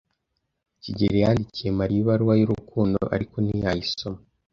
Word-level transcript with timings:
kigeli 0.81 1.17
yandikiye 1.23 1.69
Mariya 1.79 1.99
ibaruwa 2.01 2.33
y'urukundo, 2.39 2.99
ariko 3.15 3.35
ntiyayisoma. 3.41 4.19